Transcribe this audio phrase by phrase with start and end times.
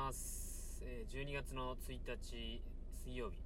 [0.00, 0.80] ます。
[0.82, 2.62] え、12月の1日
[3.04, 3.36] 水曜日、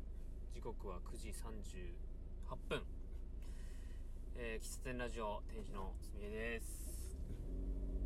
[0.54, 2.82] 時刻は9時38分。
[4.36, 7.18] えー、喫茶店ラジオ店主のすみえです。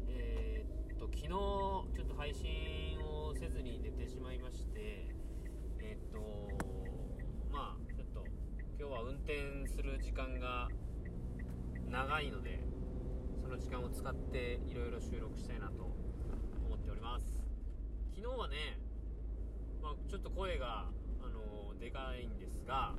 [0.09, 5.07] えー、っと、昨日ちょっと配信をせずに寝てしまいまして、
[5.81, 6.49] えー、っと、
[7.53, 8.25] まあ、ちょっと
[8.81, 10.69] 今日は運転する時間が
[11.91, 12.65] 長いので、
[13.43, 15.88] その時間を使っていろいろ収録したいなと思っております。
[18.21, 18.57] 昨日はね、
[19.81, 20.87] まあ、ちょっと声が、
[21.23, 22.93] あのー、でかいんですが、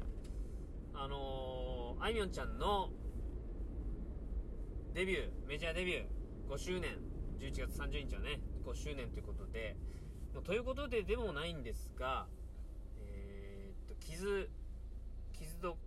[0.94, 2.90] あのー、あいみょんちゃんの
[4.94, 6.06] デビュー、メジャーデビュー、
[6.50, 6.96] 5周年、
[7.38, 9.76] 11月30日はね、5周年ということで
[10.34, 12.26] ま、ということででもないんですが、
[13.02, 14.50] えー、っと、傷、
[15.34, 15.78] 傷と、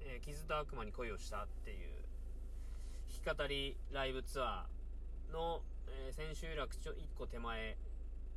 [0.00, 2.04] えー、傷と悪魔に恋をしたっていう、
[3.24, 7.76] 弾き語りライブツアーの、えー、千秋楽ちょ1個手前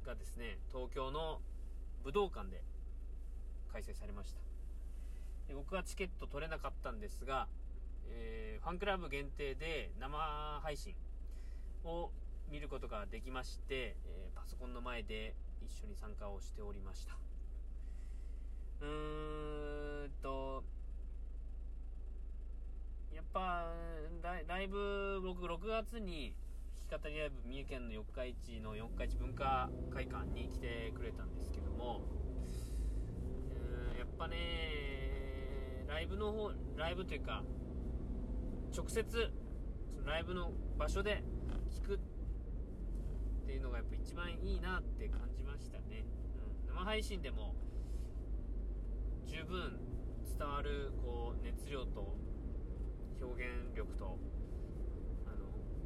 [0.08, 1.42] がですね、東京の
[2.06, 2.64] 武道館で
[3.74, 4.40] 開催されました。
[5.50, 7.48] で僕はチケット取れなかったんですが、
[8.10, 10.18] えー、ファンクラブ限定で生
[10.64, 10.96] 配信
[11.84, 12.10] を
[12.50, 17.18] 見ることができまして、えー、パソコンの前で一緒に参加をしておりました。
[18.80, 20.64] うーんと、
[23.14, 23.74] やっぱ
[24.24, 26.34] ライ、ライブ、僕6月に
[26.88, 32.02] き語りライブ三重県の四日市の四日市文化会館に来てくれたんですけども、
[34.00, 37.44] やっぱね、ライブの方、ライブというか、
[38.74, 39.04] 直接、
[39.92, 41.24] そのライブの場所で
[41.70, 42.00] 聞くっ
[43.46, 46.06] ていうのがやっぱ一番いいなって感じましたね。
[46.68, 47.54] うん、生配信でも
[49.26, 49.78] 十分
[50.40, 52.16] 伝わるこう熱量と
[53.22, 54.18] 表現力と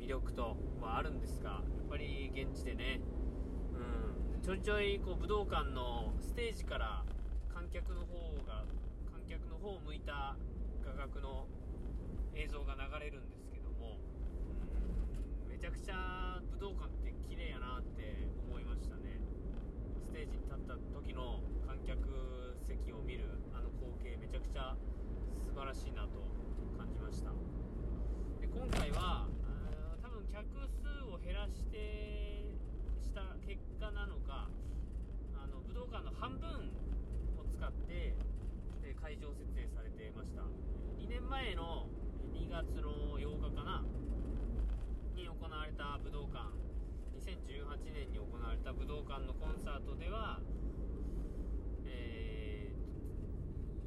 [0.02, 2.99] 魅力とはあるんですが、やっぱり現地でね、
[3.77, 7.03] うん、ちょいちょいこう武道館のステージから
[7.53, 8.66] 観客の方が、
[9.13, 10.35] 観客の方を向いた
[10.83, 11.45] 画角の
[12.34, 14.01] 映像が流れるんですけども、
[15.45, 19.22] うん、めちゃくちゃ武道館って綺麗やなって思いましたね。
[20.01, 24.73] ステージに立った時の観客席を見るあの光景めちゃくちゃ
[25.45, 26.25] 素晴らしいなと
[26.75, 27.29] 感じました
[28.41, 29.29] で今回は
[30.31, 30.47] 客
[30.79, 32.47] 数を減らして
[33.03, 34.47] した結果なのか
[35.35, 36.50] あの武道館の半分
[37.35, 38.16] を使って
[38.95, 40.47] 会場設営されてました
[40.97, 41.85] 2年前の
[42.31, 43.83] 2月の8日かな
[45.13, 46.47] に行われた武道館
[47.19, 50.40] 2018年に行われた武道館のコンサートでは、
[51.86, 52.74] え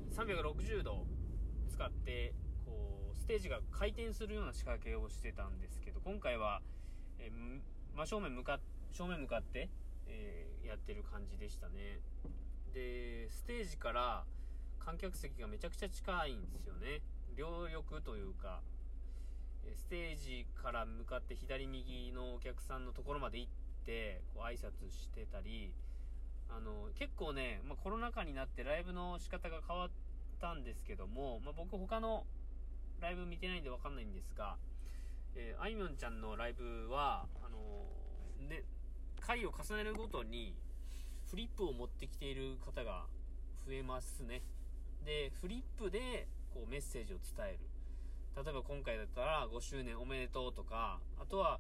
[0.09, 1.05] ー、360度
[1.69, 2.33] 使って
[2.65, 6.63] こうステージが回転するような仕掛けをしてたんですけど、今回は、
[7.19, 8.61] えー、真正面向か、
[8.93, 9.69] 正面向かって、
[10.07, 11.99] えー、やってる感じでしたね。
[12.73, 14.25] で、ステージから
[14.79, 17.03] 観客席がめちゃくちゃ近いんですよね。
[17.35, 18.61] 両翼というか、
[19.75, 23.64] ステージから向かって左右のお客さんのところまで行って、
[24.35, 25.73] こう挨拶してたり、
[26.49, 29.91] あの、結構ね、まあ、コロナ禍になってライブの仕方が変わっ
[30.41, 32.25] たんですけども、まあ、僕他の
[33.01, 34.57] ライブ見てないんでわかんないんですが、
[35.37, 38.63] えー、あいみょんちゃんのライブは、あのー、ね、
[39.21, 40.55] 回を重ねるごとに、
[41.31, 43.07] フリップを持ってきている方が
[43.67, 44.43] 増えますね。
[45.05, 47.59] で、フリップで、こう、メッセージを伝える。
[48.37, 51.59] 例えば今回だったら、5周年おめでとうとか、あとは、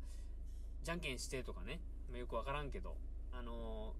[0.82, 1.80] じゃんけんしてとかね。
[2.14, 2.94] まあ、よくわからんけど、
[3.32, 3.92] あの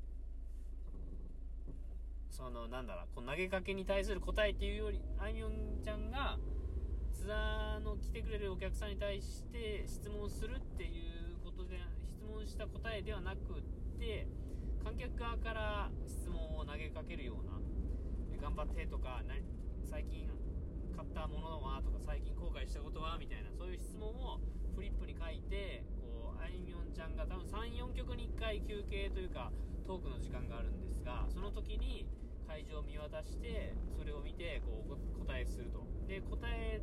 [2.31, 6.39] ー、その、なんだろう、こう投げかけに対する答えっていうより、あいみょんちゃんが、
[7.13, 13.63] ツアーの来てくれるお客さんに対して質問するっていうことで、質問した答えではなくっ
[13.99, 14.29] て、
[14.85, 17.59] 観客側から質問を投げかけるような、
[18.41, 19.25] 頑張ってとか、
[19.91, 20.31] 最近
[20.95, 24.39] 買ったものはとか、最近後悔したことはみたいな、そういう質問を
[24.77, 25.83] フリップに書いて、
[26.45, 29.51] あいみょんちゃんが多分3、4曲に1回休憩というか、
[29.87, 32.07] トークの時間があるんですが、その時に
[32.47, 35.81] 会場を見渡して、それを見て、こう、答えすると。
[36.07, 36.83] で、答え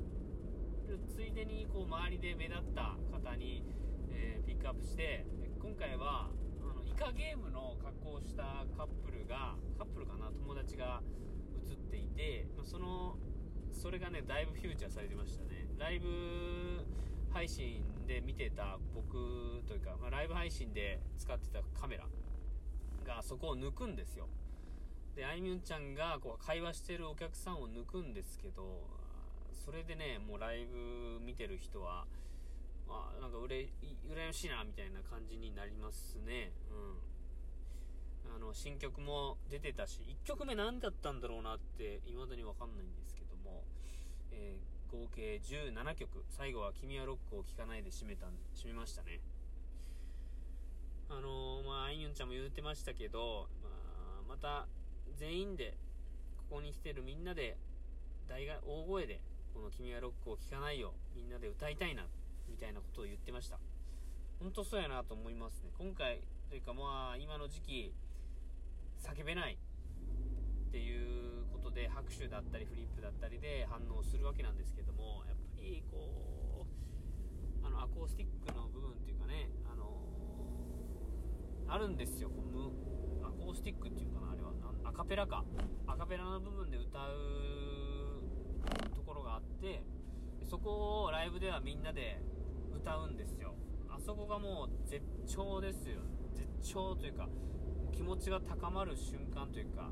[0.92, 3.64] るついでにこう周りで目立った方に、
[4.12, 5.26] えー、ピックアップして
[5.62, 6.28] 今回は
[6.60, 10.32] あのイカゲームの格好をしたカップルがカップルかな？
[10.32, 11.02] 友達が
[11.70, 13.16] 映っていて、まあ、その
[13.72, 16.08] それがねだいぶフューチャーされてましたねライブ
[17.34, 22.06] 配信で見てた僕というか、まあ、ライブ配信で使ってたカメラ
[23.06, 24.28] がそこを抜くんですよ
[25.16, 29.02] であいみょんちゃんがこう会話してるお客さんを抜くんですけど
[29.64, 32.08] それでね、もうライブ見てる人は、
[32.90, 33.70] あ、なんかうれ、
[34.10, 36.52] 羨ましいな、みたいな感じになりますね。
[36.72, 38.36] うん。
[38.36, 43.64] あの新曲も出てたし1曲目何だったんだろうなって未だに分かんないんですけども、
[44.32, 44.58] え、
[44.92, 46.26] 合計17曲。
[46.28, 49.22] 最後は「君はロックを聴かない」で締めた締めましたね。
[51.10, 53.70] あのー、まああいみょんちゃんも言ってましたけど、ま
[54.20, 54.68] あ、また
[55.16, 55.78] 全員で
[56.38, 57.58] ここに来てるみんなで
[58.28, 59.22] 大が大声で
[59.54, 62.08] この「君はロックを聴かないよ」みんなで歌いたいな
[62.50, 63.60] みたいなことを言ってました。
[64.40, 65.72] 本当そうやなと思いますね。
[65.78, 67.94] 今回というかまあ今の時期
[68.98, 71.41] 叫べないっていう
[71.74, 76.66] で拍手だったりフリップだったりで反応するわけなんですけどもやっぱりこ
[77.64, 79.86] うあのアコースティックの部分っていうかねあの
[81.68, 82.30] あるんですよ。
[82.30, 82.44] こ
[83.22, 84.52] うアコースティックっていうかなあれは。
[84.84, 85.44] アカペラか。
[85.88, 88.24] アカペラの部分で歌う
[88.94, 89.84] ところがあって
[90.44, 92.22] そこをライブではみんなで
[92.76, 93.56] 歌うんですよ。
[93.90, 96.02] あそこがもう絶頂ですよ。
[96.34, 97.30] 絶頂というか
[97.94, 99.90] 気持ちが高まる瞬間というか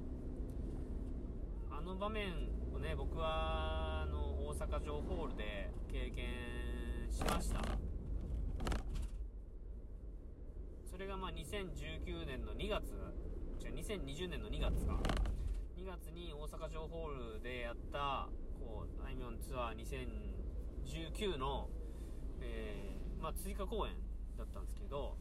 [1.80, 2.34] あの場面
[2.76, 6.28] をね僕はあの大阪城ホールで経験
[7.10, 7.62] しました。
[10.92, 12.92] それがまあ2019年の2月
[13.64, 15.00] 違う2020年の2月か。
[15.78, 18.28] 2月に大阪城ホールでやった
[18.60, 19.78] こうあいみょんツアー
[20.84, 21.70] 2019の、
[22.42, 23.94] えー、まあ、追加公演
[24.38, 25.16] だったんですけど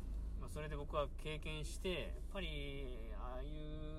[0.52, 3.46] それで僕は経験してやっぱりああい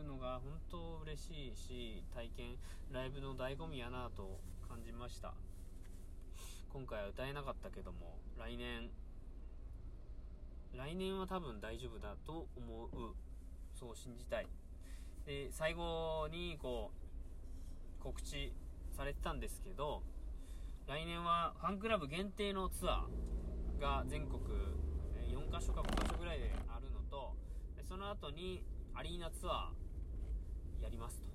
[0.04, 2.56] うのが本当嬉しいし体験
[2.92, 5.34] ライブの醍醐味やなと感じました。
[6.72, 8.90] 今回は歌えなかったけども来年
[10.76, 13.16] 来年は多分大丈夫だと思う。
[13.74, 14.48] そう信じたい。
[15.26, 16.92] で最後にこ
[18.00, 18.54] う告知
[18.96, 20.02] されてたんですけど
[20.88, 24.40] 来年はファンクラブ限定のツアーが全国
[25.30, 27.36] 4カ所か5カ所ぐらいであるのと
[27.90, 28.64] その後に
[28.94, 31.26] アリーナツアーやりますと。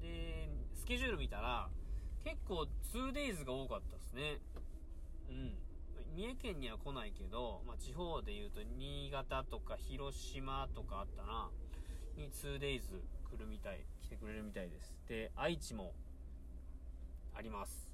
[0.00, 1.68] でスケジュール見たら
[2.24, 4.40] 結構 2days が多かったですね。
[5.28, 5.54] うん。
[6.16, 11.50] 三重県には来ないけど、まあ、地方で言うと新潟とか広島とかあったな。
[12.16, 12.80] に 2days
[13.30, 14.96] 来るみたい来てくれるみたいです。
[15.08, 15.92] で愛知も
[17.34, 17.90] あります。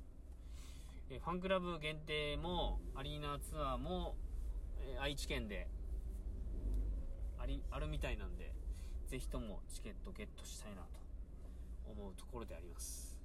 [1.10, 4.14] えファンクラブ限定もアリーナツアーも
[4.80, 5.66] え愛知県で
[7.40, 8.52] ありあるみたいなんで
[9.06, 10.98] ぜひともチケットゲットしたいなと
[11.90, 13.16] 思うところであります。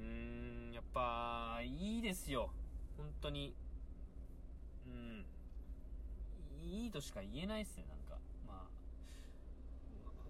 [0.00, 0.06] うん。
[0.06, 2.50] うんやっぱいいですよ。
[2.96, 3.54] 本当に。
[4.86, 5.24] うん。
[6.60, 8.20] いいとしか言えないっすねなんか。
[8.46, 8.68] ま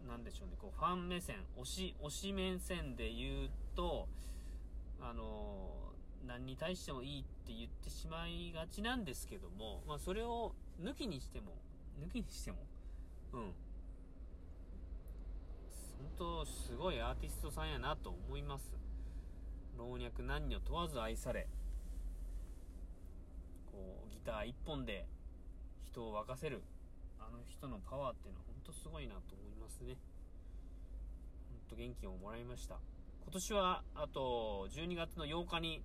[0.07, 0.57] あなんでしょうね。
[0.61, 4.09] こうファン目線推し推し目線で言うと
[5.01, 5.93] あの
[6.27, 11.53] 何に対してもいいって言ってしまいがちなんですけども、まあ、それを抜きにしても、
[12.01, 12.59] 抜きにしても、
[13.33, 13.41] うん。
[13.41, 13.55] 本
[16.19, 18.73] 当、すごいアーティストさんやなと思います。
[19.79, 21.49] 老若男女問わず愛され、
[23.71, 25.07] こう、ギター一本で
[25.91, 26.63] 人を沸かせる、
[27.19, 29.97] あの人のパワーっていうのは本当すごいなと思いますね。
[31.51, 32.79] 本当元気をもらいました。
[33.23, 35.83] 今年は、あと、12月の8日に、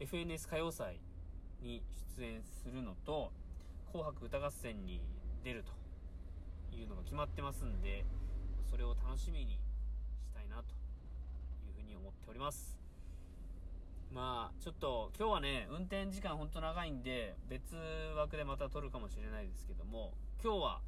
[0.00, 1.00] FNS 歌謡祭
[1.60, 1.82] に
[2.16, 3.32] 出演するのと、
[3.92, 5.00] 紅白歌合戦に
[5.42, 8.04] 出るというのが決まってますんで、
[8.70, 9.58] それを楽しみに
[10.22, 10.74] したいなと
[11.66, 12.78] いうふうに思っております。
[14.12, 17.74] まあ、ちょっと今日はね、運転時間ほんと長いんで、別
[18.16, 20.80] 枠でまた撮るかもしれないですけども、今日は、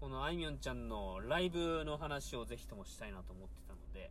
[0.00, 4.10] このあいみょんちゃんのライブの話をぜひともしたいなと思ってたので、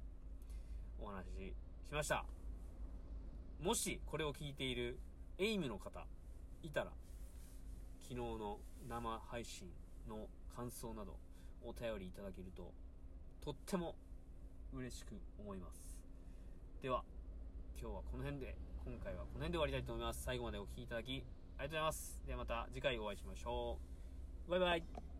[0.99, 1.53] お話し
[1.87, 2.25] しました。
[3.61, 4.97] もしこれを聞いている
[5.37, 6.05] エイムの方
[6.63, 6.91] いたら
[8.13, 9.67] 昨日の生配信
[10.07, 11.17] の感想など
[11.63, 12.71] お便りいただけると
[13.43, 13.95] とっても
[14.71, 15.97] 嬉しく思います。
[16.83, 17.03] では
[17.81, 18.55] 今日はこの辺で
[18.85, 20.21] 今回はこの辺で終わりたいと思います。
[20.23, 22.21] 最後までお聴きいただきありがとうございます。
[22.27, 23.79] ではまた次回お会いしましょ
[24.47, 24.51] う。
[24.51, 25.12] バイバイ。